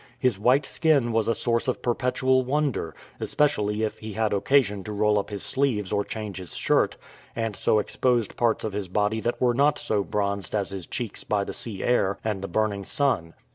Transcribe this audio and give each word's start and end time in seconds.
His 0.17 0.39
white 0.39 0.65
skin 0.65 1.11
was 1.11 1.27
a 1.27 1.35
source 1.35 1.67
of 1.67 1.83
perpetual 1.83 2.43
wonder, 2.43 2.95
especially 3.19 3.83
if 3.83 3.99
he 3.99 4.13
had 4.13 4.33
occasion 4.33 4.83
to 4.85 4.91
roll 4.91 5.19
up 5.19 5.29
his 5.29 5.43
sleeves 5.43 5.91
or 5.91 6.03
change 6.03 6.39
his 6.39 6.55
shirt, 6.55 6.97
and 7.35 7.55
so 7.55 7.77
exposed 7.77 8.35
parts 8.35 8.63
of 8.63 8.73
his 8.73 8.87
body 8.87 9.21
that 9.21 9.39
were 9.39 9.53
not 9.53 9.77
so 9.77 10.03
bronzed 10.03 10.55
as 10.55 10.71
his 10.71 10.87
cheeks 10.87 11.23
by 11.23 11.43
the 11.43 11.53
sea 11.53 11.83
air 11.83 12.17
and 12.23 12.41
the 12.41 12.47
burning 12.47 12.83
sun. 12.83 13.35